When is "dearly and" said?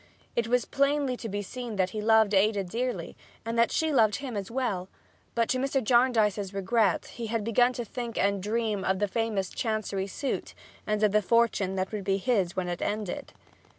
2.63-3.55